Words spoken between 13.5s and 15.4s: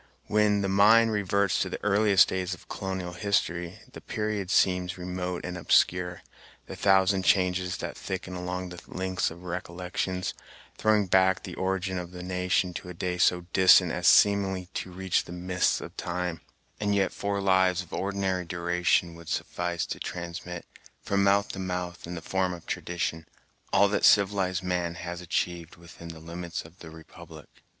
distant as seemingly to reach the